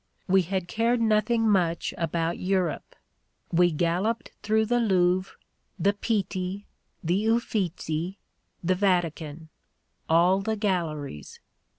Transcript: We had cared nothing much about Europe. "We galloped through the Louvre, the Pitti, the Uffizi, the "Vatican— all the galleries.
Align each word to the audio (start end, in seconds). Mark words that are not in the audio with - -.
We 0.27 0.41
had 0.41 0.67
cared 0.67 0.99
nothing 0.99 1.47
much 1.47 1.93
about 1.95 2.39
Europe. 2.39 2.95
"We 3.51 3.71
galloped 3.71 4.31
through 4.41 4.65
the 4.65 4.79
Louvre, 4.79 5.35
the 5.77 5.93
Pitti, 5.93 6.65
the 7.03 7.27
Uffizi, 7.29 8.17
the 8.63 8.73
"Vatican— 8.73 9.49
all 10.09 10.39
the 10.41 10.55
galleries. 10.55 11.39